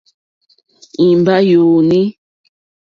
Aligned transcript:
Ìŋɡbá 1.07 1.35
yùùnî. 1.49 2.01